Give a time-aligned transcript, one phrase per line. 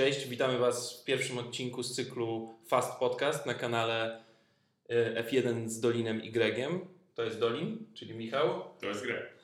[0.00, 4.24] Cześć, witamy Was w pierwszym odcinku z cyklu Fast Podcast na kanale
[4.88, 6.80] e, F1 z Dolinem i Gregiem.
[7.14, 8.64] To jest Dolin, czyli Michał.
[8.80, 9.34] To jest Greg.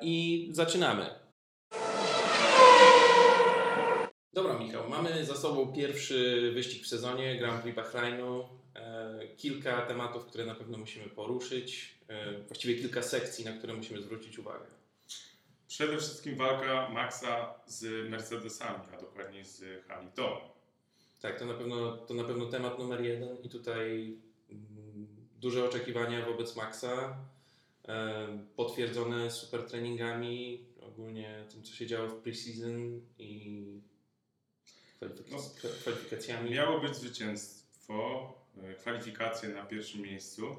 [0.00, 1.06] I zaczynamy.
[4.32, 8.48] Dobra, Michał, mamy za sobą pierwszy wyścig w sezonie Grand Prix Bahrainu.
[8.76, 11.94] E, kilka tematów, które na pewno musimy poruszyć.
[12.08, 14.81] E, właściwie kilka sekcji, na które musimy zwrócić uwagę.
[15.72, 20.48] Przede wszystkim walka Maxa z Mercedesami, a dokładniej z Hamiltonem.
[21.20, 24.16] Tak, to na pewno, to na pewno temat numer jeden i tutaj
[24.50, 25.06] mm,
[25.40, 27.16] duże oczekiwania wobec Maxa,
[27.88, 33.80] e, potwierdzone super treningami, ogólnie tym, co się działo w preseason i
[35.00, 35.30] kwalifikac-
[35.64, 36.50] No, kwalifikacjami.
[36.50, 38.32] Miało być zwycięstwo,
[38.62, 40.56] e, kwalifikacje na pierwszym miejscu,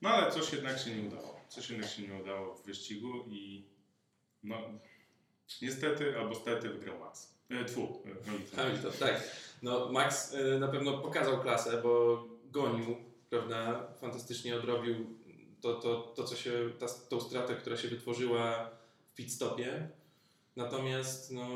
[0.00, 1.40] no ale coś jednak się nie udało.
[1.48, 3.72] Coś jednak się nie udało w wyścigu i
[4.42, 4.56] no
[5.62, 7.34] niestety albo stety wygrał Max.
[7.50, 8.56] E, tfu, e, Hamilton.
[8.56, 9.22] Hamilton, tak.
[9.62, 12.96] No, Max e, na pewno pokazał klasę, bo gonił,
[13.30, 13.88] prawda?
[14.00, 15.18] Fantastycznie odrobił
[15.60, 18.70] to, to, to co się, ta, tą stratę, która się wytworzyła
[19.12, 19.88] w pit stopie.
[20.56, 21.48] Natomiast, no,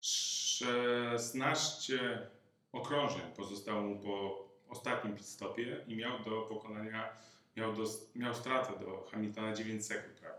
[0.00, 2.28] 16
[2.72, 7.16] okrążeń pozostało mu po ostatnim pit stopie i miał do pokonania,
[7.56, 7.84] miał, do,
[8.14, 10.37] miał stratę do Hamiltona 9 sekund prawie.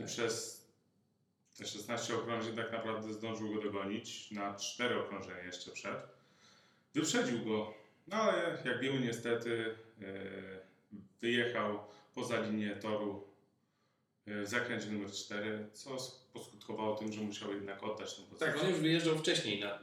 [0.00, 0.10] I Tak.
[0.12, 0.60] przez
[1.58, 5.96] te 16 okrążeń tak naprawdę zdążył go dogonić na 4 okrążenia jeszcze przed.
[6.94, 7.74] Wyprzedził go,
[8.06, 10.04] no ale jak wiemy niestety e,
[11.20, 11.78] wyjechał
[12.14, 13.24] poza linię toru
[14.26, 18.46] e, w zakręcie numer 4, co sk- poskutkowało tym, że musiał jednak oddać tę pozycję.
[18.46, 19.78] tak, on już wyjeżdżał wcześniej na,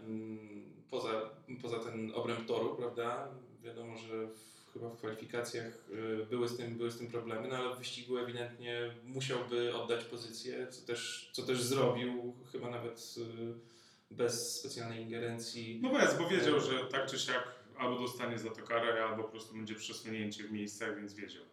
[0.89, 1.29] poza,
[1.61, 3.27] poza ten obręb toru, prawda?
[3.63, 5.73] Wiadomo, że w, chyba w kwalifikacjach
[6.21, 10.03] y, były z, tym, były z tym problemy, no ale w wyścigu ewidentnie musiałby oddać
[10.03, 15.79] pozycję, co też, co też zrobił, chyba nawet y, bez specjalnej ingerencji.
[15.83, 19.29] No bez, bo wiedział, że tak czy siak albo dostanie za to karę, albo po
[19.29, 21.43] prostu będzie przesunięcie w miejscach, więc wiedział.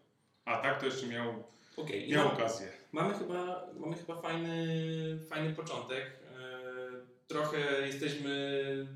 [0.44, 1.44] A tak to jeszcze miał,
[2.06, 2.68] i miał mam- okazję.
[2.92, 6.10] Mamy chyba, mamy chyba fajny, fajny początek.
[7.28, 8.86] Trochę jesteśmy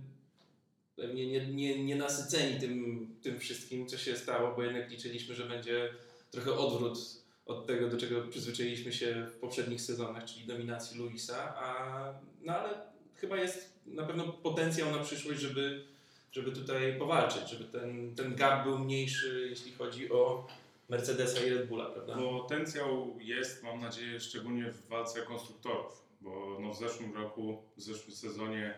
[0.98, 5.44] pewnie nie, nie, nie nasyceni tym, tym wszystkim, co się stało, bo jednak liczyliśmy, że
[5.44, 5.90] będzie
[6.30, 6.98] trochę odwrót
[7.46, 12.80] od tego, do czego przyzwyczailiśmy się w poprzednich sezonach, czyli dominacji Luisa, a, no ale
[13.14, 15.84] chyba jest na pewno potencjał na przyszłość, żeby,
[16.32, 20.46] żeby tutaj powalczyć, żeby ten, ten gap był mniejszy, jeśli chodzi o
[20.88, 22.14] Mercedesa i Red Bulla, prawda?
[22.14, 28.16] Potencjał jest, mam nadzieję, szczególnie w walce konstruktorów, bo no w zeszłym roku, w zeszłym
[28.16, 28.74] sezonie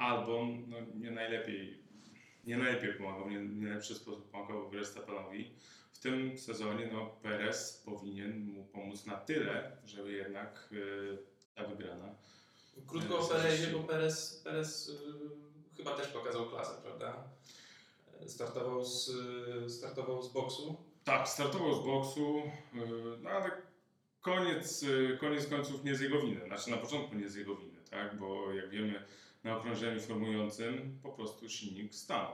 [0.00, 1.82] Albon no nie najlepiej,
[2.44, 5.54] nie najlepiej pomagał, nie, nie najlepszy sposób pomagał Verstappenowi.
[5.92, 11.18] W tym sezonie no, Perez powinien mu pomóc na tyle, żeby jednak y,
[11.54, 12.14] ta wygrana
[12.86, 14.94] Krótko o Perezie, bo Perez, Perez y,
[15.76, 17.24] chyba też pokazał klasę, prawda?
[18.26, 19.10] Startował z,
[19.78, 20.76] startował z boksu.
[21.04, 22.42] Tak, startował z boksu,
[22.74, 23.50] yy, no ale
[24.20, 24.84] koniec,
[25.20, 26.46] koniec końców nie z jego winy.
[26.46, 28.18] Znaczy na początku nie z jego winy, tak?
[28.18, 29.04] Bo jak wiemy,
[29.44, 32.32] na okrążeniu formującym po prostu silnik stanął.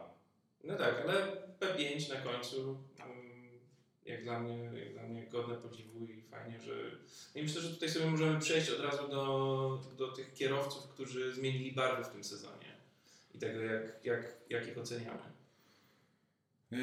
[0.64, 3.60] No tak, ale P5 na końcu, mm,
[4.04, 6.72] jak dla mnie, jak dla mnie godne podziwu i fajnie, że...
[7.34, 11.72] I myślę, że tutaj sobie możemy przejść od razu do, do tych kierowców, którzy zmienili
[11.72, 12.76] barwy w tym sezonie
[13.34, 15.22] i tego, jak, jak, jak ich oceniamy.
[16.70, 16.78] Yy,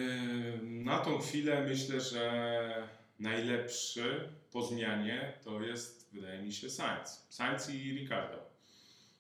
[0.62, 2.88] Na tą chwilę myślę, że
[3.20, 7.26] najlepszy po zmianie to jest, wydaje mi się, Sainz.
[7.30, 8.53] Sainz i Ricardo.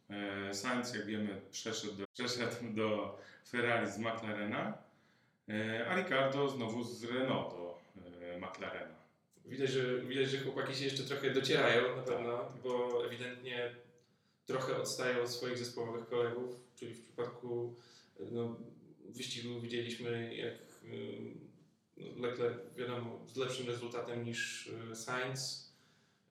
[0.09, 3.18] Yy, Sainz, jak wiemy, przeszedł do, przeszedł do
[3.50, 4.78] Ferrari z McLarena,
[5.47, 8.96] yy, a Ricardo znowu z Renault do yy, McLarena.
[9.46, 13.75] Widać że, widać, że chłopaki się jeszcze trochę docierają na pewno, bo ewidentnie
[14.46, 17.75] trochę odstają od swoich zespołowych kolegów, czyli w przypadku
[18.31, 18.56] no,
[19.09, 20.53] wyścigu widzieliśmy jak
[20.84, 25.62] no, Leclerc wiadomo z lepszym rezultatem niż y, Sainz.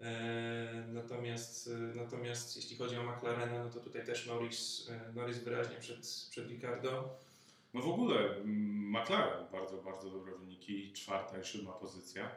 [0.03, 5.39] E, natomiast, y, natomiast jeśli chodzi o McLarena, no to tutaj też Norris, y, Norris
[5.39, 7.19] wyraźnie przed, przed Ricardo.
[7.75, 12.31] No w ogóle mm, McLaren bardzo, bardzo dobre wyniki, czwarta i siódma pozycja.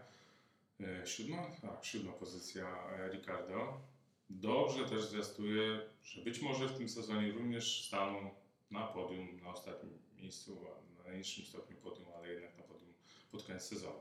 [0.81, 1.51] E, Siódma?
[1.61, 3.81] Tak, siódma pozycja e, Ricardo.
[4.29, 8.29] Dobrze też zwiastuje, że być może w tym sezonie również staną
[8.71, 10.67] na podium na ostatnim miejscu,
[10.97, 12.93] na najniższym stopniu podium, ale jednak na podium
[13.31, 13.99] pod koniec sezonu.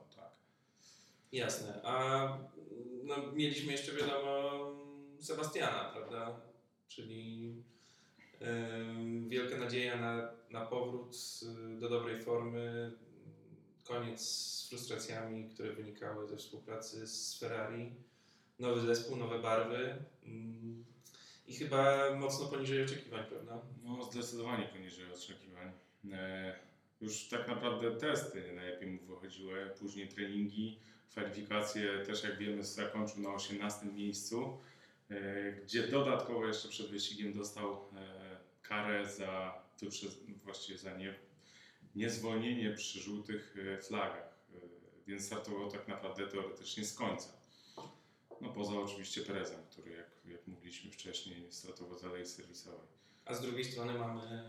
[1.34, 1.80] Jasne.
[1.82, 2.38] A
[3.04, 4.60] no, mieliśmy jeszcze wiadomo
[5.20, 6.40] Sebastiana, prawda?
[6.88, 7.54] Czyli
[8.40, 11.16] em, wielka nadzieja na, na powrót
[11.76, 12.92] y, do dobrej formy.
[13.84, 17.92] Koniec z frustracjami, które wynikały ze współpracy z Ferrari.
[18.58, 20.04] Nowy zespół, nowe barwy.
[20.26, 20.84] Mm,
[21.46, 23.60] i chyba mocno poniżej oczekiwań, prawda?
[23.82, 25.72] No, zdecydowanie poniżej oczekiwań.
[26.12, 26.54] E,
[27.04, 30.78] już tak naprawdę testy najlepiej mu wychodziły, później treningi,
[31.10, 34.58] kwalifikacje też jak wiemy zakończył na 18 miejscu,
[35.10, 39.62] e, gdzie dodatkowo jeszcze przed wyścigiem dostał e, karę za,
[40.44, 41.14] właściwie za nie,
[41.94, 44.34] niezwolnienie przy żółtych e, flagach,
[45.06, 47.28] więc startował tak naprawdę teoretycznie z końca.
[48.40, 52.88] No poza oczywiście Perezem, który jak, jak mówiliśmy wcześniej startował z alei serwisowej.
[53.24, 54.44] A z drugiej strony mamy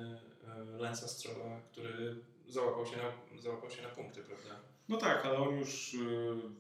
[0.78, 2.16] Lensa Strolla, który
[2.48, 4.60] załapał się na, załapał się na punkty, prawda?
[4.90, 5.98] No tak, ale on już y,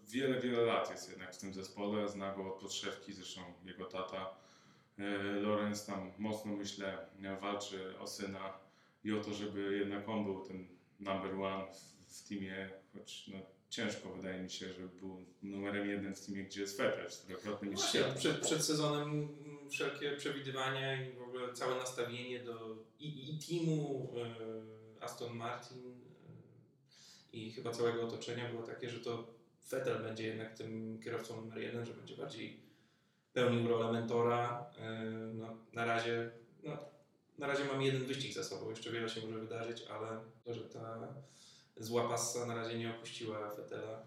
[0.07, 4.37] wiele, wiele lat jest jednak w tym zespole, zna go od podszewki, zresztą jego tata
[4.99, 5.03] y,
[5.41, 7.07] Lorenz tam mocno myślę
[7.41, 8.53] walczy o syna
[9.03, 10.67] i o to, żeby jednak on był ten
[10.99, 13.37] number one w, w teamie, choć no,
[13.69, 17.91] ciężko wydaje mi się, żeby był numerem jeden w teamie, gdzie jest Vettel, czterokrotny mistrz
[17.91, 18.19] Właśnie, świata.
[18.19, 19.27] przed, przed sezonem
[19.69, 25.93] wszelkie przewidywania i w ogóle całe nastawienie do i, i teamu e, Aston Martin e,
[27.33, 29.27] i chyba całego otoczenia było takie, że to
[29.71, 32.59] Vettel będzie jednak tym kierowcą numer jeden, że będzie bardziej
[33.33, 34.65] pełnił rolę mentora.
[34.79, 35.03] E,
[35.33, 36.31] no, na razie
[36.63, 36.77] no,
[37.37, 40.61] na razie mamy jeden wyścig za sobą, jeszcze wiele się może wydarzyć, ale to, że
[40.61, 41.13] ta
[41.77, 44.03] zła passa na razie nie opuściła Vettela.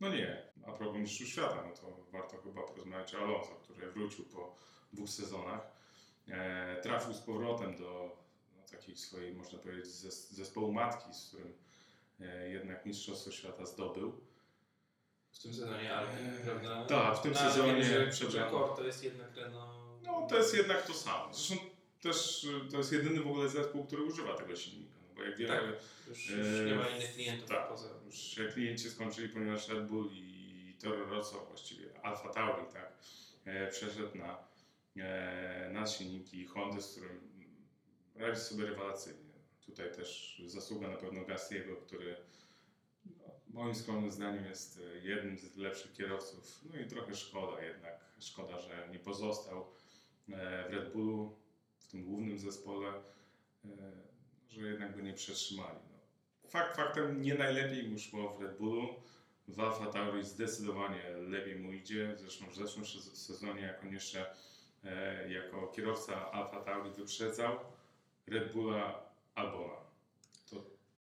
[0.00, 4.24] No nie, a propos mistrzów świata, no to warto chyba porozmawiać o Alonso, który wrócił
[4.24, 4.56] po
[4.92, 5.60] dwóch sezonach.
[6.28, 8.16] E, trafił z powrotem do
[8.72, 11.52] takiej swojej, można powiedzieć, zes- zespołu matki, z którym
[12.20, 14.20] e, jednak Mistrzostwo Świata zdobył.
[15.32, 16.84] W tym sezonie Eee, prawda?
[16.86, 17.84] tak, w tym No, ale sezonie.
[18.44, 20.02] Rekord to jest jednak Renault.
[20.02, 21.34] No to jest jednak to samo.
[21.34, 21.64] Zresztą
[22.00, 24.92] też e, to jest jedyny w ogóle zespół, który używa tego silnika.
[25.08, 25.64] No bo jak wiemy, Tak.
[26.08, 27.68] Już, już nie ma innych klientów tak.
[27.68, 27.88] poza.
[28.06, 32.92] już się klienci skończyli, ponieważ Red Bull i Toro Rosso, właściwie Alfa Tauri, tak,
[33.44, 34.38] e, przeszedł na,
[34.96, 37.31] e, na silniki Hondy, z którym
[38.22, 39.32] radzi sobie rewelacyjnie.
[39.66, 42.16] Tutaj też zasługa na pewno Gastiego, który
[43.06, 46.60] no, moim skromnym zdaniem jest e, jednym z lepszych kierowców.
[46.72, 49.60] No i trochę szkoda jednak, szkoda, że nie pozostał
[50.28, 51.36] e, w Red Bullu,
[51.78, 53.68] w tym głównym zespole, e,
[54.48, 55.78] że jednak go nie przetrzymali.
[55.90, 56.48] No.
[56.48, 59.02] Fakt faktem nie najlepiej mu szło w Red Bullu.
[59.48, 62.14] W Alfa Tauri zdecydowanie lepiej mu idzie.
[62.16, 64.36] Zresztą w zeszłym sezonie, jak on jeszcze
[65.28, 67.58] jako kierowca Alfa Tauri wyprzedzał
[68.26, 69.02] Red Bulla
[69.34, 69.76] Albona.
[70.50, 70.56] To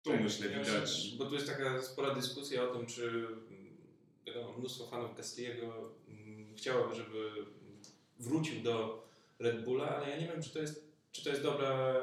[0.03, 1.15] tu Tak, myślę ja widać.
[1.17, 3.77] Bo tu jest taka spora dyskusja o tym, czy mm,
[4.25, 7.31] wiadomo, mnóstwo fanów Gastiego mm, chciałoby, żeby
[8.19, 9.05] wrócił do
[9.39, 11.95] Red Bulla, ale ja nie wiem, czy to jest, czy to jest, dobra,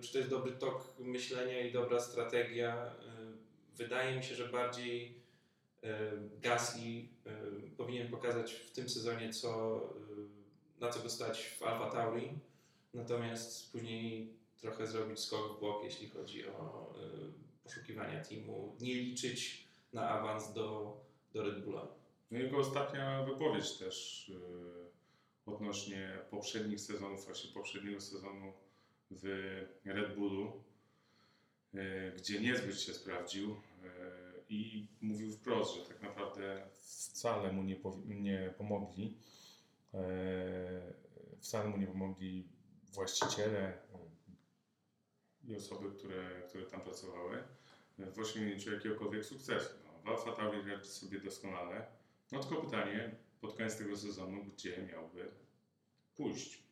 [0.00, 2.86] czy to jest dobry tok myślenia i dobra strategia.
[2.86, 3.42] Y,
[3.76, 5.14] Wydaje mi się, że bardziej
[5.84, 5.88] y,
[6.40, 7.06] Gasly y,
[7.76, 9.80] powinien pokazać w tym sezonie, co,
[10.80, 12.28] na co go stać w Alfa Tauri,
[12.94, 19.68] natomiast później trochę zrobić skok w bok, jeśli chodzi o y, poszukiwania teamu, nie liczyć
[19.92, 20.96] na awans do,
[21.32, 21.88] do Red Bulla.
[22.30, 28.52] No jego ostatnia wypowiedź też yy, odnośnie poprzednich sezonów, właśnie poprzedniego sezonu
[29.10, 29.24] w
[29.84, 30.62] Red Bullu,
[31.74, 33.56] yy, gdzie niezbyt się sprawdził
[34.48, 37.76] i mówił wprost, że tak naprawdę wcale mu nie,
[38.06, 39.16] nie pomogli.
[41.40, 42.48] Wcale mu nie pomogli
[42.92, 43.78] właściciele
[45.48, 47.42] i osoby, które, które tam pracowały
[47.98, 49.70] w osiągnięciu jakiegokolwiek sukcesu.
[49.84, 51.86] No, w Alfa Tauri radzi sobie doskonale.
[52.32, 55.30] No tylko pytanie pod koniec tego sezonu, gdzie miałby
[56.14, 56.62] pójść?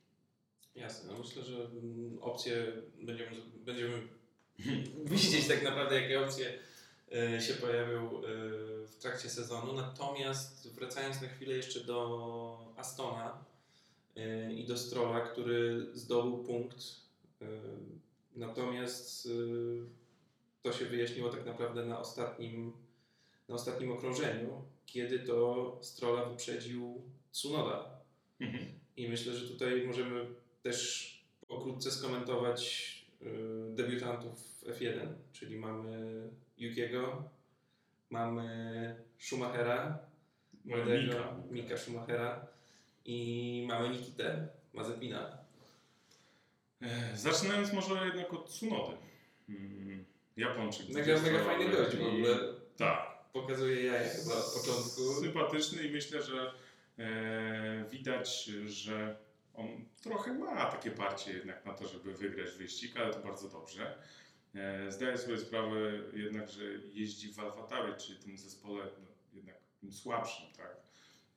[0.75, 2.73] Jasne, no myślę, że mm, opcje
[3.03, 3.31] będziemy,
[3.65, 4.09] będziemy
[5.13, 6.59] widzieć tak naprawdę, jakie opcje
[7.37, 8.23] y, się pojawią y,
[8.87, 9.73] w trakcie sezonu.
[9.73, 13.45] Natomiast wracając na chwilę jeszcze do Astona
[14.57, 16.77] i do Strolla, który zdobył punkt.
[18.41, 19.31] Natomiast y,
[20.63, 22.73] to się wyjaśniło tak naprawdę na ostatnim,
[23.49, 27.91] na ostatnim okrążeniu, kiedy to Strolla wyprzedził Tsunoda.
[28.97, 30.27] I myślę, że tutaj możemy
[30.63, 31.11] też
[31.49, 32.91] pokrótce skomentować
[33.23, 33.27] y,
[33.71, 36.23] debiutantów w F1, czyli mamy
[36.59, 37.25] Yukiego,
[38.11, 39.99] mamy Schumachera,
[40.65, 41.37] młodego Mika.
[41.51, 42.47] Mika Schumachera
[43.05, 45.40] i mamy Nikitę Mazepina.
[46.83, 48.97] E, Zaczynając może jednak od Tsunody.
[49.49, 50.05] Mm,
[50.37, 50.89] Japończyk.
[50.89, 52.39] Mega, mega fajny gość w ogóle.
[52.77, 53.11] Tak.
[53.33, 55.21] Pokazuje jaja chyba od początku.
[55.21, 56.53] Sympatyczny i myślę, że
[56.99, 59.17] e, widać, że
[59.55, 63.99] on trochę ma takie parcie jednak na to, żeby wygrać wyścig, ale to bardzo dobrze.
[64.55, 69.57] E, zdaję sobie sprawę jednak, że jeździ w Alfa Tauri, czyli tym zespole no, jednak
[69.81, 70.77] tym słabszym, tak?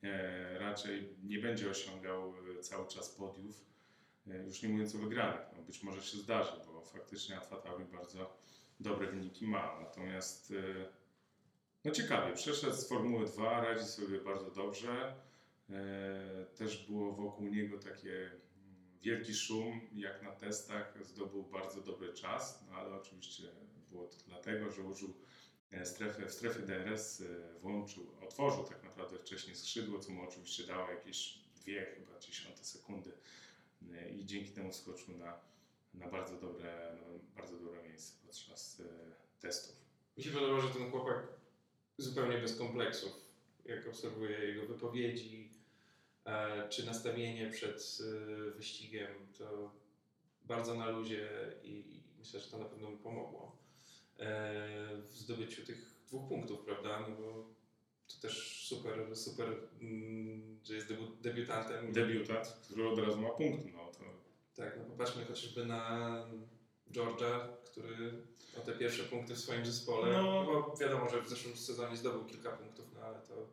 [0.02, 3.64] e, raczej nie będzie osiągał e, cały czas podiów,
[4.26, 5.46] już nie mówiąc o wygranych.
[5.56, 8.36] No, być może się zdarzy, bo faktycznie Alfa Tauri bardzo
[8.80, 9.80] dobre wyniki ma.
[9.80, 10.88] Natomiast e,
[11.84, 15.14] no ciekawie, przeszedł z Formuły 2, radzi sobie bardzo dobrze.
[15.70, 22.12] E, Też było wokół niego takie mm, wielki szum, jak na testach zdobył bardzo dobry
[22.12, 23.48] czas, no ale oczywiście
[23.90, 25.14] było to dlatego, że użył
[25.70, 30.66] e, strefę, w strefie DRS e, włączył, otworzył tak naprawdę wcześniej skrzydło, co mu oczywiście
[30.66, 33.43] dało jakieś dwie chyba dziesiąte sekundy e,
[34.16, 35.40] i dzięki temu skoczył na,
[35.94, 36.96] na bardzo dobre,
[37.36, 38.84] bardzo dobre miejsce podczas e,
[39.40, 39.76] testów.
[40.16, 41.26] Mi się podoba, że ten chłopak
[41.98, 43.12] zupełnie bez kompleksów,
[43.64, 45.50] jak obserwuję jego wypowiedzi,
[46.24, 49.74] e, czy nastawienie przed e, wyścigiem, to
[50.44, 51.28] bardzo na luzie
[51.62, 53.64] i, myślę, że to na pewno mu pomogło
[55.02, 57.00] w zdobyciu tych dwóch punktów, prawda?
[57.08, 57.48] No bo
[58.08, 59.48] to też super, super,
[59.80, 61.92] mm, że jest debu- debiutantem.
[61.92, 64.04] Debiutant, który od razu ma punkt, no to
[64.56, 66.10] Tak, no popatrzmy chociażby na
[66.92, 68.12] Georgia, który
[68.56, 70.44] o te pierwsze punkty w swoim zespole, No.
[70.44, 73.48] bo wiadomo, że w zeszłym sezonie zdobył kilka punktów, no ale to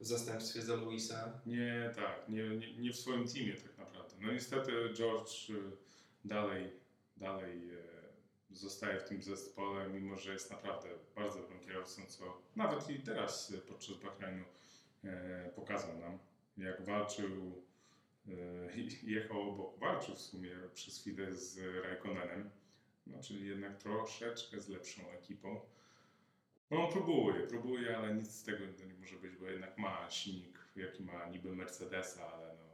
[0.00, 1.40] w zastępstwie za Luisa.
[1.46, 4.16] Nie, tak, nie, nie, nie w swoim teamie tak naprawdę.
[4.20, 5.54] No niestety George y,
[6.24, 6.70] dalej,
[7.16, 7.91] dalej e,
[8.54, 13.54] zostaje w tym zespole, mimo że jest naprawdę bardzo dobrym kierowcą, co nawet i teraz
[13.68, 14.44] podczas Bahrainu
[15.04, 16.18] e, pokazał nam,
[16.56, 17.62] jak walczył,
[18.28, 18.32] e,
[19.16, 22.50] jechał obok, walczył w sumie przez chwilę z Raikkonenem,
[23.06, 25.60] no, czyli jednak troszeczkę z lepszą ekipą.
[26.70, 31.02] No próbuje, próbuje, ale nic z tego nie może być, bo jednak ma silnik, jaki
[31.02, 32.64] ma niby Mercedesa, ale no,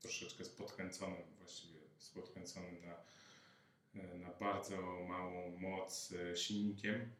[0.00, 2.96] troszeczkę z podkręconym, właściwie z podkręconym na,
[3.96, 4.76] na bardzo
[5.08, 7.10] małą moc e, silnikiem.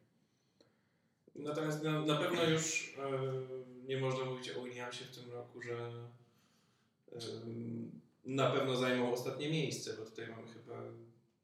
[1.34, 3.22] Natomiast na, na pewno już e,
[3.86, 5.90] nie można mówić o Williamsie w tym roku, że
[7.12, 7.18] e,
[8.24, 10.82] na pewno zajmą ostatnie miejsce, bo tutaj mamy chyba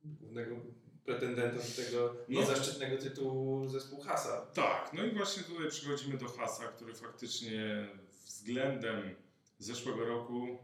[0.04, 0.56] głównego
[1.04, 2.40] pretendenta do tego No.
[2.40, 4.46] niezaszczytnego tytułu zespół Hasa.
[4.46, 7.88] Tak, no i właśnie tutaj przechodzimy do Hasa, który faktycznie
[8.26, 9.14] względem
[9.58, 10.58] zeszłego roku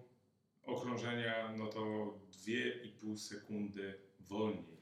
[0.62, 1.80] okrążenia, no to
[2.46, 3.98] 2,5 sekundy
[4.28, 4.78] wolniej.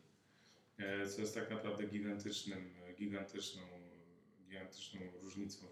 [0.79, 3.63] E, Co jest tak naprawdę gigantycznym, gigantyczną,
[4.49, 5.67] gigantyczną różnicą.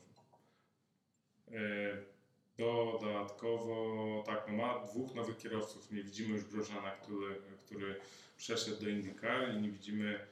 [1.52, 2.14] E,
[2.58, 5.92] Dodatkowo, tak, no ma dwóch nowych kierowców.
[5.92, 8.00] Nie widzimy już Brożana, który, który
[8.36, 10.26] przeszedł do IndyCar i nie widzimy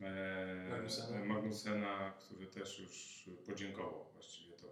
[0.00, 1.24] e, Magnusena.
[1.24, 4.06] Magnusena, który też już podziękował.
[4.12, 4.66] Właściwie to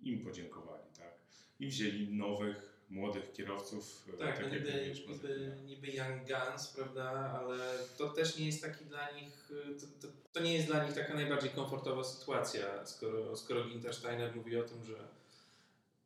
[0.00, 1.12] im podziękowali, tak.
[1.60, 4.04] I wzięli nowych, młodych kierowców.
[4.08, 5.54] e, Tak, no jak niby, niby, Mazepina.
[5.66, 7.58] niby Young Guns, prawda, ale
[7.98, 10.94] to też nie jest taki dla nich, y, to, to, to nie jest dla nich
[10.94, 15.08] taka najbardziej komfortowa sytuacja, skoro, skoro Ginter Steiner mówi o tym, że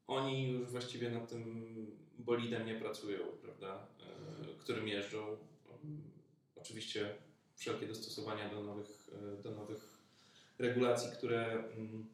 [0.07, 1.73] oni już właściwie nad tym
[2.19, 3.87] bolidem nie pracują, prawda,
[4.43, 5.37] y, którym jeżdżą.
[5.85, 6.03] Mm,
[6.57, 7.15] Oczywiście
[7.57, 9.11] wszelkie dostosowania do nowych,
[9.43, 9.89] do nowych
[10.59, 12.07] regulacji, które, mm,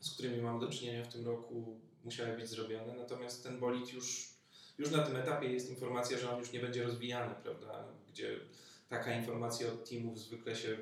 [0.00, 4.36] z którymi mamy do czynienia w tym roku, musiały być zrobione, natomiast ten bolid już
[4.78, 7.84] już na tym etapie jest informacja, że on już nie będzie rozwijany, prawda?
[8.08, 8.40] Gdzie
[8.88, 10.78] taka informacja od teamów zwykle się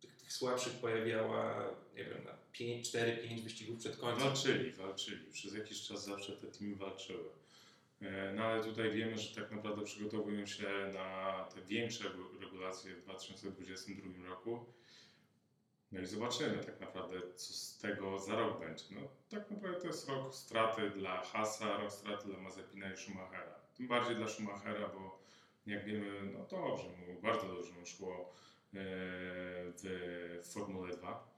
[0.00, 2.38] tych, tych słabszych pojawiała, nie wiem, na
[2.82, 4.24] 4-5 wyścigów przed końcem.
[4.28, 5.32] Walczyli, walczyli.
[5.32, 7.28] Przez jakiś czas zawsze te teamy walczyły.
[8.02, 12.94] E, No ale tutaj wiemy, że tak naprawdę przygotowują się na te większe regu- regulacje
[12.94, 14.64] w 2022 roku.
[15.92, 18.84] No i zobaczymy tak naprawdę, co z tego za rok będzie.
[18.90, 23.54] No, tak naprawdę to jest rok straty dla Hasa, rok straty dla Mazepina i Schumachera.
[23.76, 25.18] Tym bardziej dla Schumachera, bo
[25.66, 28.32] jak wiemy, no dobrze mu, bardzo dobrze mu szło
[28.74, 28.78] e,
[29.74, 31.28] w Formule 2.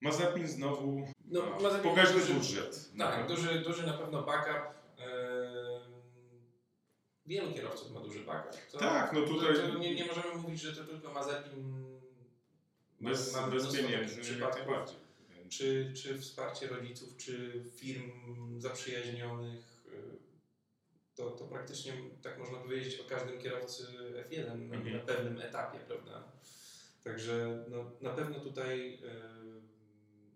[0.00, 2.90] Mazepin znowu No, Mazepin pokaźny duży- budżet.
[2.98, 4.74] Tak, duży, duży na pewno backup.
[4.98, 5.92] Ehm,
[7.26, 8.60] wielu kierowców ma duży backup.
[8.72, 11.81] To, Tak, no tutaj- To, to nie, nie możemy mówić, że to tylko Mazepin.
[13.02, 14.66] Bez, Mamy bez pieniędzy, przypadków.
[14.66, 14.96] najbardziej.
[15.48, 18.10] czy, czy wsparcie rodziców, czy firm
[18.60, 19.82] zaprzyjaźnionych.
[19.86, 20.18] y,
[21.14, 21.92] To, to praktycznie
[22.22, 23.82] tak można powiedzieć o każdym kierowcy
[24.30, 24.92] F1 na, Mhm.
[24.92, 26.32] na pewnym etapie, prawda?
[27.04, 28.98] Także no, na pewno tutaj y,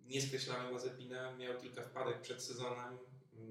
[0.06, 2.98] nie skreślamy Mazepina, miał kilka wpadek przed sezonem,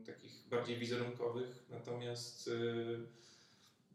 [0.01, 2.99] y, takich bardziej wizerunkowych, natomiast y,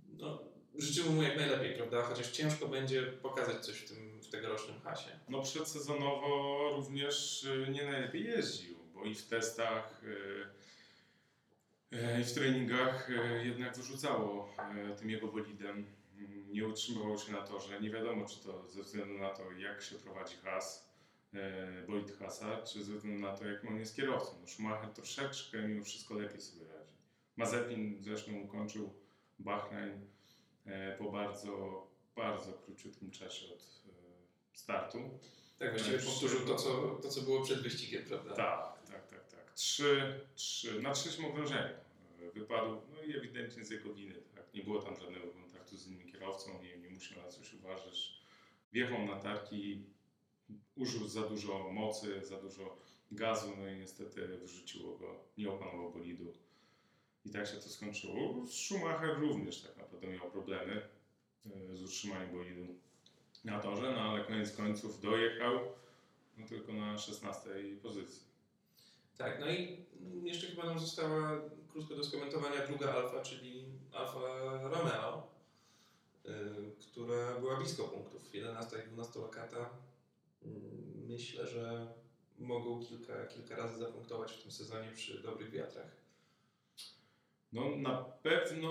[0.09, 0.43] no,
[0.75, 2.03] życzymy mu jak najlepiej, prawda?
[2.03, 5.11] Chociaż ciężko będzie pokazać coś w tym w tegorocznym hasie.
[5.29, 12.33] No przedsezonowo również y, nie najlepiej jeździł, bo i w testach, y, y, i w
[12.33, 13.11] treningach
[13.45, 14.55] jednak wyrzucało
[14.99, 15.87] tym jego bolidem.
[16.19, 17.81] Mm, Nie utrzymywał się na torze.
[17.81, 20.91] Nie wiadomo, czy to ze względu na to, jak się prowadzi has,
[21.89, 24.37] bolid Hasa, czy ze względu na to, jak on jest kierowcą.
[24.41, 26.95] No, Schumacher troszeczkę mimo wszystko lepiej sobie radzi.
[27.37, 28.95] Mazepin zresztą ukończył
[29.39, 30.07] Bahrain
[30.99, 31.87] po bardzo,
[32.17, 33.93] bardzo króciutkim czasie od e,
[34.53, 34.99] startu.
[35.59, 38.35] Tak, właściwie Tak, powtórzył to co, to, co było przed wyścigiem, prawda?
[38.35, 39.55] Tak, tak, tak, tak.
[39.55, 41.75] Trzy, trzy, na trzecim okrążeniu
[42.21, 44.55] e, wypadł, no i ewidentnie z jego winy, tak.
[44.55, 48.21] Nie było tam żadnego kontaktu z innym kierowcą, nie, nie musiał na coś uważać.
[48.73, 49.85] Wjechał na tarki,
[50.77, 52.77] użył za dużo mocy, za dużo
[53.11, 56.33] gazu, no i niestety wyrzuciło go, nie opanował bolidu.
[57.25, 58.47] I tak się to skończyło.
[58.47, 60.83] Schumacher również tak naprawdę miał problemy
[61.47, 62.67] e, z utrzymaniem bolidu
[63.45, 65.61] na torze, no ale koniec końców dojechał
[66.39, 67.51] no tylko na 16
[67.83, 68.23] pozycji.
[69.19, 69.85] Tak, no i
[70.23, 71.41] jeszcze chyba nam została
[71.73, 74.21] krótko do skomentowania druga alfa, czyli Alfa
[74.63, 75.27] Romeo,
[76.27, 76.31] y,
[76.81, 79.71] która była blisko punktów, 11 i 12 lokata.
[80.45, 81.87] Mm, Myślę, że
[82.39, 86.00] mogą kilka, kilka razy zapunktować w tym sezonie przy dobrych wiatrach.
[87.53, 88.71] No na pewno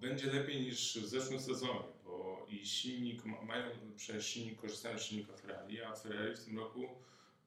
[0.00, 3.64] będzie lepiej niż w zeszłym sezonie, bo i silnik, ma- mają
[3.96, 6.88] przez silnik, korzystają z silnika Ferrari, a Ferrari w tym roku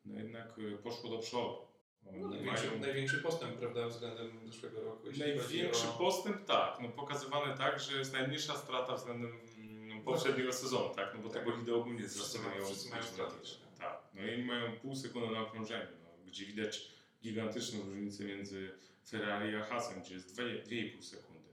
[0.05, 1.57] no jednak y, poszło do przodu.
[2.03, 5.07] No, największy, mają największy postęp prawda, względem zeszłego roku.
[5.17, 5.91] największy o...
[5.91, 11.21] postęp, tak, no pokazywany tak, że jest najmniejsza strata względem mm, poprzedniego sezonu, tak, no
[11.21, 11.43] bo Tak.
[11.45, 13.79] te bolidy ogólnie mają- mają wszyscy mają straty, tak.
[13.79, 16.87] Tak, no i mają pół sekundy na okrążeniu, no, gdzie widać
[17.23, 18.71] gigantyczną różnicę między
[19.09, 21.49] Ferrari a Hasem, gdzie jest dwie- 2,5 sekundy.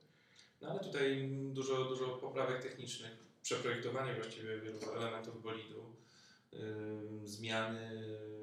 [0.60, 3.12] No ale tutaj dużo, dużo poprawek technicznych,
[3.42, 5.96] przeprojektowanie właściwie wielu elementów bolidu,
[6.54, 8.02] ym, zmiany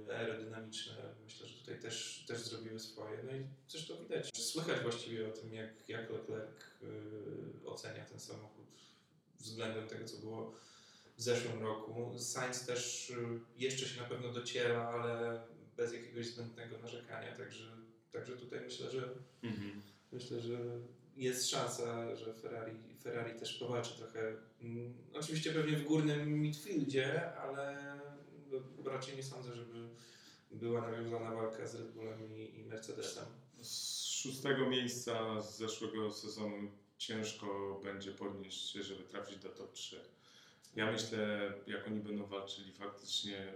[0.09, 0.93] aerodynamiczne,
[1.23, 3.23] myślę, że tutaj też, też zrobiły swoje.
[3.23, 6.49] No i zresztą widać, słychać właściwie o tym, jak, jak Leclerc
[7.63, 8.65] y, ocenia ten samochód
[9.39, 10.55] względem tego, co było
[11.17, 12.13] w zeszłym roku.
[12.19, 13.15] Sainz też y,
[13.57, 15.41] jeszcze się na pewno dociera, ale
[15.77, 17.77] bez jakiegoś zbędnego narzekania, także,
[18.15, 19.09] także tutaj myślę, że
[20.15, 20.57] Myślę, że
[21.17, 22.71] jest szansa, że Ferrari,
[23.03, 24.35] Ferrari też powalczy trochę.
[24.61, 27.97] Mm, oczywiście pewnie w górnym midfieldzie, ale
[28.51, 29.89] no, raczej nie sądzę, żeby
[30.51, 33.25] była nawiązana walka z Red Bullem i, Mercedesem.
[33.61, 39.99] Z szóstego miejsca z zeszłego sezonu ciężko będzie podnieść się, żeby trafić do top 3.
[40.75, 43.53] Ja myślę, jak oni będą walczyli faktycznie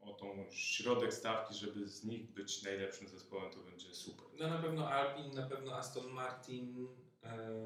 [0.00, 4.26] o tą środek stawki, żeby z nich być najlepszym zespołem, to będzie super.
[4.38, 6.88] No na pewno Alpine, na pewno Aston Martin.
[7.22, 7.60] e,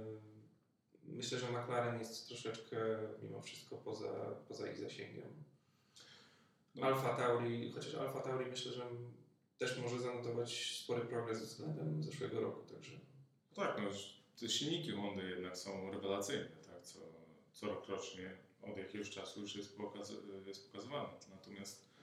[1.03, 2.77] myślę, że McLaren jest troszeczkę
[3.23, 5.45] mimo wszystko poza, poza ich zasięgiem.
[6.75, 6.87] No.
[6.87, 8.87] Alfa Tauri, chociaż Alfa Tauri myślę, że
[9.59, 12.93] też może zanotować spory progres względem zeszłego roku, także
[13.55, 13.89] Tak, no
[14.41, 16.99] te silniki Hondy jednak są rewelacyjne, tak, co,
[17.53, 20.13] co rokrocznie od jakiegoś czasu już jest, pokaz,
[20.47, 21.09] jest pokazywane.
[21.31, 21.94] Natomiast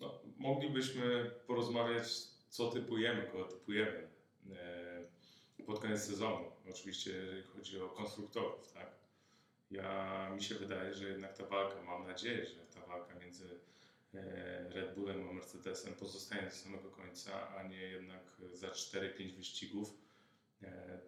[0.00, 2.06] no, moglibyśmy porozmawiać,
[2.48, 4.08] co typujemy, kogo typujemy
[4.52, 6.52] e, pod koniec sezonu.
[6.70, 8.94] Oczywiście, jeżeli chodzi o konstruktorów, tak.
[9.70, 13.60] Ja, mi się wydaje, że jednak ta walka, mam nadzieję, że ta walka między
[14.14, 19.94] e, Red Bullem a Mercedesem pozostanie do samego końca, a nie jednak za 4-5 wyścigów.
[20.62, 20.98] E,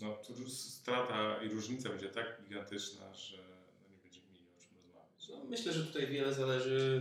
[0.00, 5.28] No, strata i różnica będzie tak gigantyczna, że no, nie będziemy mieli o czym rozmawiać.
[5.28, 7.00] no, myślę, że tutaj wiele zależy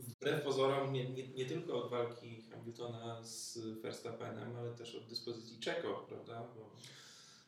[0.00, 5.60] wbrew pozorom nie, nie, nie tylko od walki Hamiltona z Verstappenem, ale też od dyspozycji
[5.60, 6.48] Czeko, prawda?
[6.54, 6.70] Bo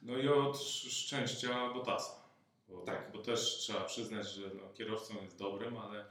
[0.02, 2.22] No i od szczęścia Bottasa.
[2.68, 3.12] Bo, Tak.
[3.12, 6.04] bo też trzeba przyznać, że no, kierowcą jest dobrym, ale,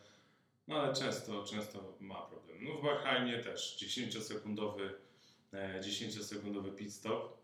[0.67, 2.57] no, ale często, często ma problem.
[2.63, 4.89] No w Bahrajnie też 10-sekundowy,
[5.53, 7.37] e, 10-sekundowy pit stop,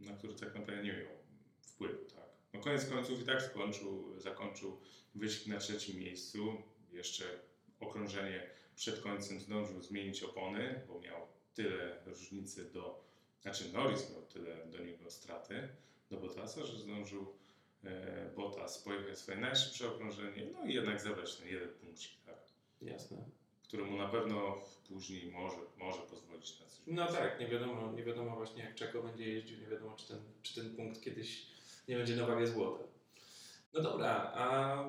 [0.00, 1.16] na który tak naprawdę nie miał
[1.60, 2.04] wpływu.
[2.04, 2.28] Tak.
[2.52, 4.80] No koniec końców i tak skończył, zakończył
[5.14, 6.62] wyścig na trzecim miejscu.
[6.92, 7.24] Jeszcze
[7.82, 13.04] okrążenie przed końcem zdążył zmienić opony, bo miał tyle różnicy do,
[13.42, 15.68] znaczy Norris miał tyle do niego straty,
[16.10, 17.26] do Bottasa, że zdążył
[17.84, 22.38] e, Bottas pojechać swoje najszybsze okrążenie, no i jednak zebrać ten jeden punkcik, tak,
[22.82, 23.24] jasne.
[23.62, 26.80] który mu na pewno później może, może pozwolić na coś.
[26.86, 30.18] No tak, nie wiadomo, nie wiadomo właśnie jak Czeko będzie jeździł, nie wiadomo czy ten,
[30.42, 31.46] czy ten punkt kiedyś
[31.88, 32.84] nie będzie na wagę złota.
[33.74, 34.84] No dobra, a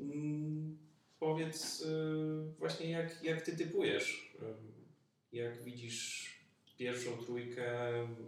[0.00, 0.78] mm,
[1.20, 4.34] powiedz y, właśnie jak, jak ty typujesz?
[4.42, 6.30] Y, jak widzisz
[6.78, 7.68] pierwszą trójkę,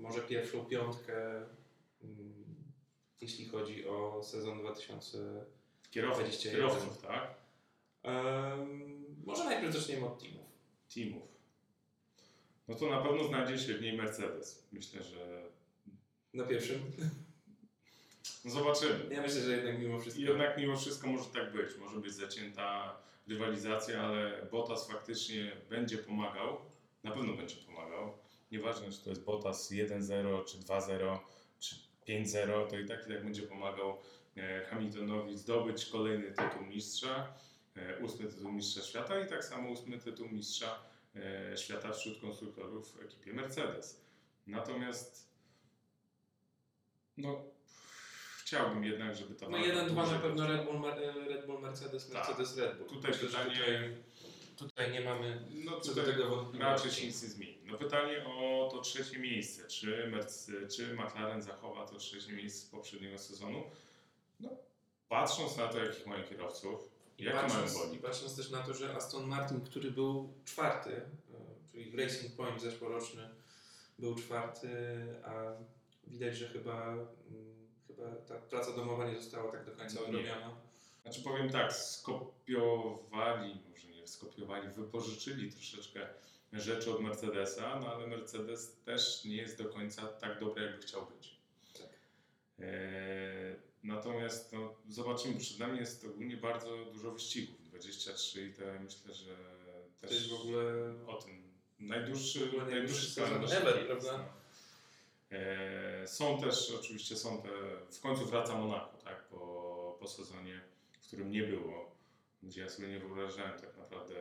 [0.01, 1.37] może pierwszą piątkę,
[2.03, 2.45] mm,
[3.21, 5.19] jeśli chodzi o sezon 2000.
[5.91, 6.61] Kierowców, 21.
[6.61, 7.43] kierowców, tak,
[8.03, 10.47] Em, może najpierw zaczniemy od teamów.
[10.95, 11.29] teamów.
[12.69, 14.69] No to na pewno znajdzie się w niej Mercedes.
[14.73, 15.43] Myślę, że
[16.35, 16.79] Na pierwszym.
[18.45, 19.15] No zobaczymy.
[19.15, 20.23] Ja myślę, że jednak mimo wszystko.
[20.23, 21.77] Jednak mimo wszystko może tak być.
[21.79, 22.97] Może być zacięta
[23.29, 26.59] rywalizacja, ale Bottas faktycznie będzie pomagał.
[27.05, 28.19] Na pewno będzie pomagał.
[28.53, 31.19] Nieważne, czy to jest Bottas 1-0, czy 2-0,
[31.59, 31.77] czy
[32.09, 33.99] 5-0, to i tak i tak będzie pomagał
[34.37, 37.35] e, Hamiltonowi zdobyć kolejny tytuł mistrza,
[37.77, 40.83] e, ósmy tytuł mistrza świata i tak samo ósmy tytuł mistrza
[41.17, 44.01] e, świata wśród konstruktorów w ekipie Mercedes.
[44.47, 45.29] Natomiast
[47.17, 47.45] no,
[48.53, 50.47] chciałbym jednak, żeby ta No walka 1-2 na pewno.
[50.47, 52.15] Red Bull, e, Red Bull Mercedes, Tak.
[52.15, 52.89] Mercedes Red Bull.
[52.89, 53.97] Tutaj Myślę, pytanie- Tutaj,
[54.57, 56.61] tutaj nie mamy No co do tego wątpliwości.
[56.73, 57.59] raczej się nic nie zmieni.
[57.65, 59.69] No pytanie o to trzecie miejsce.
[59.69, 60.11] Czy,
[60.77, 63.63] czy McLaren zachowa to trzecie miejsce z poprzedniego sezonu?
[64.41, 64.49] No,
[65.09, 66.89] patrząc na to, jakich mają kierowców,
[67.19, 67.99] I jakie mają patrząc, I boli.
[67.99, 71.03] patrząc też na to, że Aston Martin, który był czwarty, e,
[71.73, 73.29] czyli Racing Point zeszłoroczny
[73.99, 74.69] był czwarty,
[75.25, 75.33] a
[76.07, 77.62] widać, że chyba, mm, chyba
[78.29, 80.07] ta praca domowa nie została tak do końca Nie.
[80.07, 80.57] odrobiona.
[81.03, 86.09] Znaczy powiem tak, skopiowali, może nie skopiowali, wypożyczyli troszeczkę
[86.53, 91.07] rzeczy od Mercedesa, no ale Mercedes też nie jest do końca tak dobry, jakby chciał
[91.07, 91.37] być.
[91.79, 91.89] Tak.
[92.59, 99.15] Eee, natomiast no, zobaczymy, przed nami jest ogólnie bardzo dużo wyścigów, 23 i to myślę,
[99.15, 99.37] że
[100.01, 100.65] też To jest w ogóle
[101.07, 101.43] o tym
[101.81, 104.19] najdłuższy, najdłuższy sezon ever, prawda?
[104.19, 104.25] no.
[105.33, 107.49] Eee, są też, oczywiście są te,
[107.93, 110.61] w końcu wraca Monako, tak, po, po sezonie,
[111.01, 111.97] w którym nie było,
[112.43, 114.15] gdzie ja sobie nie wyobrażałem tak naprawdę.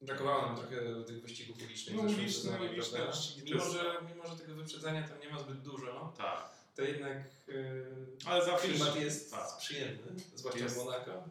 [0.00, 1.96] Brakowało nam trochę tych wyścigów ulicznych.
[1.96, 2.98] No, w uliczne- uliczne
[3.44, 7.16] mimo, że, mimo, że tego wyprzedzania tam nie ma zbyt dużo, Tak, to jednak
[7.48, 7.86] yy,
[8.26, 9.58] ale zawsze klimat jest tak.
[9.58, 10.74] przyjemny, zwłaszcza Jest.
[10.74, 11.24] w Monako.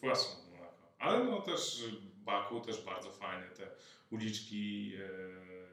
[0.00, 0.74] Właśnie Monako.
[0.98, 1.84] Ale no też
[2.24, 3.68] Baku też bardzo fajne te
[4.10, 4.92] uliczki,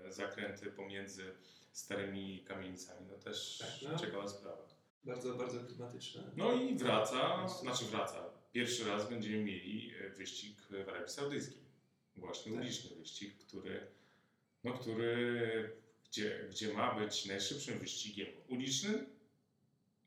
[0.08, 1.36] e, zakręty pomiędzy
[1.78, 4.00] starymi kamienicami, no też Tak, no.
[4.00, 4.68] ciekawa sprawa.
[5.04, 6.24] Bardzo, bardzo klimatyczne.
[6.36, 8.30] No i wraca, znaczy wraca.
[8.52, 11.58] Pierwszy raz będziemy mieli e, wyścig w Arabii Saudyjskiej.
[12.16, 12.62] Właśnie Tak.
[12.62, 13.88] uliczny wyścig, który,
[14.64, 15.72] no, który
[16.10, 19.06] gdzie, gdzie ma być najszybszym wyścigiem ulicznym,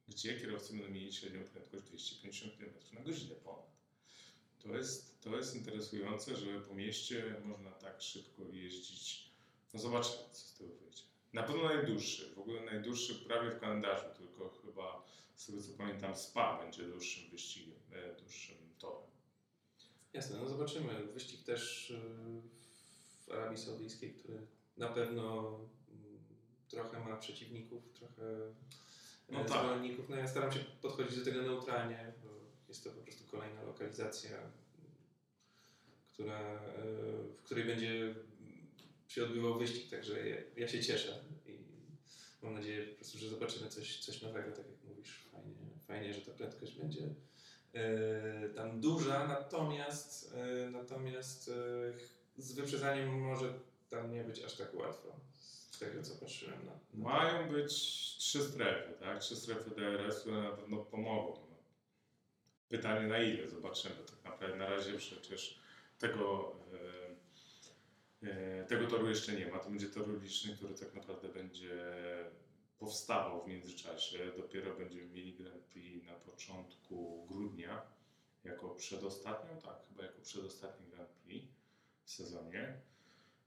[0.08, 3.70] gdzie kierowcy będą mieli średnią prędkość 250 km na godzinę ponad.
[4.62, 9.30] To jest, to jest interesujące, że po mieście można tak szybko jeździć.
[9.74, 11.02] No zobaczymy, co z tego wyjdzie.
[11.32, 16.16] Na pewno najdłuższy, w ogóle najdłuższy prawie w kalendarzu, tylko chyba z tego co pamiętam
[16.16, 19.10] Spa będzie dłuższym wyścigiem, e, dłuższym torem.
[20.12, 21.06] Jasne, no zobaczymy.
[21.06, 22.42] Wyścig też yy,
[23.26, 25.54] w Arabii Saudyjskiej, który na pewno
[25.88, 26.18] mm,
[26.68, 28.22] trochę ma przeciwników, trochę
[29.28, 29.58] No no tak.
[29.58, 30.08] zwolenników.
[30.08, 32.28] No ja staram się podchodzić do tego neutralnie, bo
[32.68, 34.36] jest to po prostu kolejna lokalizacja,
[36.12, 36.60] która,
[37.38, 38.14] w której będzie
[39.10, 40.14] się odbywał wyścig, także
[40.56, 41.58] ja, się cieszę i
[42.42, 45.24] mam nadzieję po prostu, że zobaczymy coś, coś nowego, tak jak mówisz.
[45.32, 45.54] Fajnie,
[45.86, 47.02] fajnie, że ta prędkość będzie
[47.74, 53.54] e, tam duża, natomiast, e, natomiast e, z wyprzedzaniem może
[53.90, 55.16] tam nie być aż tak łatwo.
[55.70, 56.72] Z tego co patrzyłem na.
[56.94, 57.72] Mają być
[58.18, 59.18] trzy strefy, tak?
[59.18, 61.40] Trzy strefy DRS, które na pewno pomogą.
[62.68, 63.94] Pytanie na ile, zobaczymy.
[63.94, 65.60] Tak naprawdę na razie przecież
[65.98, 66.52] tego,
[68.68, 69.58] tego toru jeszcze nie ma.
[69.58, 71.70] To będzie tor uliczny, który tak naprawdę będzie
[72.78, 74.18] powstawał w międzyczasie.
[74.36, 77.82] Dopiero będziemy mieli Grand Prix na początku grudnia,
[78.44, 81.46] jako przedostatnią, tak, chyba jako przedostatni Grand Prix
[82.04, 82.80] w sezonie.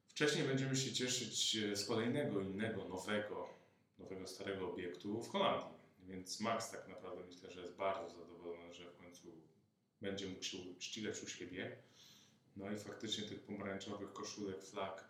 [0.08, 3.50] Wcześniej będziemy się cieszyć e, z kolejnego innego, nowego,
[4.00, 5.78] nowego, starego obiektu w Holandii.
[6.00, 9.28] Więc Max tak naprawdę myślę, że jest bardzo zadowolony, że w końcu
[10.02, 11.78] będzie mógł się ścigać u siebie.
[12.58, 15.04] No i faktycznie tych pomarańczowych koszulek, flag,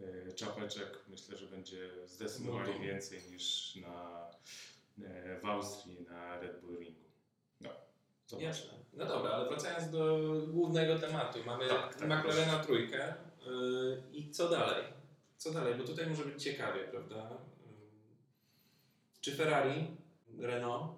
[0.00, 2.80] e, czapeczek myślę, że będzie zdecydowanie No.
[2.80, 4.26] więcej niż na,
[5.04, 7.00] e, w Austrii na Red Bull Ringu.
[7.60, 7.70] No.
[8.38, 8.70] Jasne.
[8.92, 11.38] No dobra, ale wracając do głównego tematu.
[11.46, 13.14] Mamy Tak, tak, McLarena trójkę
[13.46, 14.84] yy, i co dalej?
[15.36, 15.74] Co dalej?
[15.74, 17.30] Bo tutaj może być ciekawie, prawda?
[19.20, 19.96] Czy Ferrari,
[20.38, 20.92] Renault,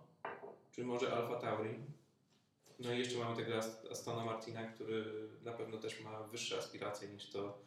[0.72, 1.74] czy może Alfa Tauri?
[2.80, 5.04] No i jeszcze mamy tego Ast- Astona Martina, który
[5.44, 7.58] na pewno też ma wyższe aspiracje niż to,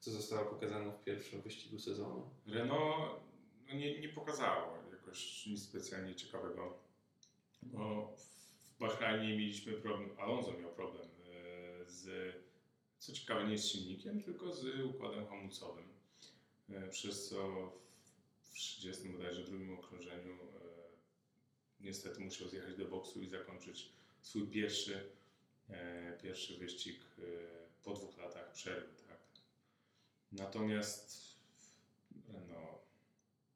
[0.00, 2.30] co zostało pokazane w pierwszym wyścigu sezonu.
[2.46, 3.20] Renault
[3.68, 6.78] no nie, nie pokazało jakoś nic specjalnie ciekawego.
[7.62, 12.34] No, w Bahrajnie mieliśmy problem, Alonso miał problem e, z,
[12.98, 15.84] co ciekawe, nie z silnikiem, tylko z układem hamulcowym.
[16.70, 17.72] E, Przez co
[18.42, 20.38] w 30 bodajże drugim okrążeniu e,
[21.80, 25.08] niestety musiał zjechać do boksu i zakończyć swój pierwszy,
[25.70, 27.22] e, pierwszy wyścig e,
[27.84, 28.88] po dwóch latach przerwy.
[29.08, 29.18] Tak?
[30.32, 31.18] Natomiast
[32.32, 32.78] Renault,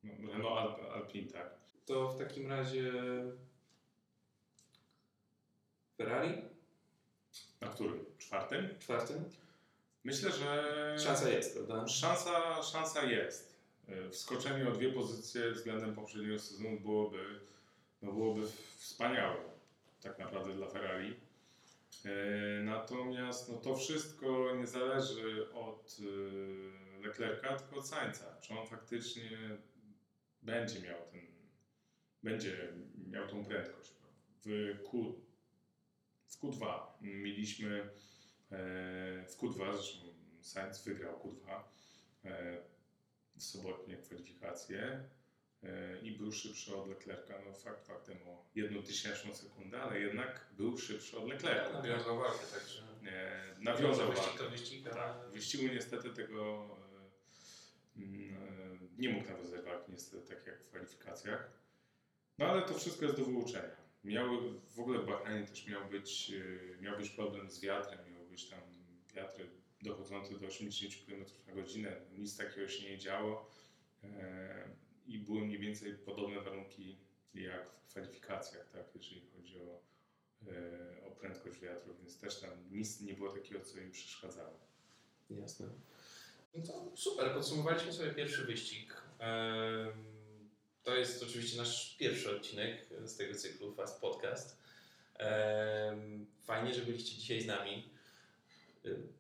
[0.05, 1.55] no, Renault Alp, Alpine, tak.
[1.87, 2.93] To w takim razie
[5.97, 6.43] Ferrari?
[7.61, 8.05] Na którym?
[8.19, 8.69] Czwartym?
[8.79, 9.25] Czwartym?
[10.05, 11.89] Myślę, że Szansa jest, prawda?
[11.89, 13.57] Szansa, szansa jest.
[13.89, 17.41] E, Wskoczenie o dwie pozycje względem poprzedniego sezonu byłoby,
[18.03, 18.43] no byłoby
[18.77, 19.52] wspaniałe
[20.03, 21.21] tak naprawdę dla Ferrari.
[22.05, 28.37] E, Natomiast no to wszystko nie zależy od e, Leclerca, tylko od Sainza.
[28.41, 29.31] Czy on faktycznie
[30.43, 31.21] będzie miał ten,
[32.23, 32.73] będzie
[33.07, 33.93] miał tą prędkość.
[34.45, 35.15] W, Q,
[36.27, 37.89] w Q2 mieliśmy e,
[39.27, 40.07] w Q2, zresztą
[40.41, 41.61] Sainz wygrał Q2
[42.25, 42.63] e,
[43.37, 45.09] w sobotnie kwalifikacje
[46.03, 47.35] i był szybszy od Leclerca.
[47.47, 51.73] No fakt faktem o jedną tysięczną sekundę, ale jednak był szybszy od Leclerca.
[51.73, 52.83] Nawiązał walkę, także.
[53.07, 54.39] E, nawiązał walkę.
[54.39, 54.97] to wyścig, ale...
[54.97, 56.67] Tak, w wyścigu niestety tego
[57.97, 61.51] e, mm, e, nie mógł nawiązać walki, niestety tak jak w kwalifikacjach.
[62.39, 63.83] No ale to wszystko jest do wyuczenia.
[64.05, 66.33] Miały, w ogóle w Bahrajnie też miał być,
[66.81, 68.61] miał być problem z wiatrem, miał być tam
[69.15, 69.51] wiatry
[69.83, 71.97] dochodzące do 80 km na godzinę.
[72.19, 73.51] Nic takiego się nie działo
[74.05, 74.69] e,
[75.07, 76.97] i były mniej więcej podobne warunki
[77.35, 79.81] jak w kwalifikacjach, tak, jeżeli chodzi o,
[80.51, 84.61] e, o prędkość wiatru, więc też tam nic nie było takiego, co im przeszkadzało.
[85.31, 85.67] Jasne.
[86.55, 89.03] No to super, podsumowaliśmy sobie pierwszy wyścig.
[90.83, 94.63] To jest oczywiście nasz pierwszy odcinek z tego cyklu Fast Podcast.
[96.45, 97.89] Fajnie, że byliście dzisiaj z nami.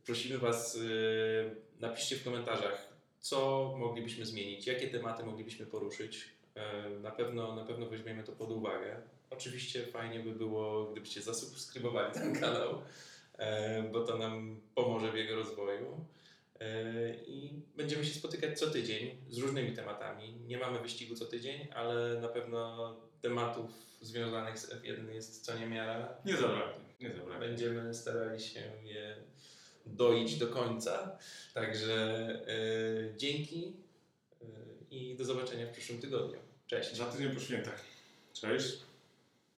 [0.05, 2.92] Prosimy Was, y, napiszcie w komentarzach,
[3.23, 6.29] co moglibyśmy zmienić, jakie tematy moglibyśmy poruszyć.
[6.55, 8.97] Em, Na pewno, na pewno weźmiemy to pod uwagę.
[9.31, 12.83] Oczywiście fajnie by było, gdybyście zasubskrybowali ten kanał,
[13.39, 16.07] e, bo to nam pomoże w jego rozwoju.
[16.61, 16.65] E,
[17.27, 20.33] I będziemy się spotykać co tydzień z różnymi tematami.
[20.47, 26.15] Nie mamy wyścigu co tydzień, ale na pewno tematów związanych z F1 jest co niemiara.
[26.25, 27.49] Nie zabraknie, nie zabraknie.
[27.49, 29.17] Będziemy starali się je
[29.87, 31.19] doić do końca.
[31.55, 31.95] Także
[32.47, 33.73] e, dzięki
[34.43, 34.47] e,
[34.91, 36.39] i do zobaczenia w przyszłym tygodniu.
[36.67, 36.97] Cześć.
[36.97, 37.85] Za tydzień po świętach.
[38.33, 38.92] Cześć.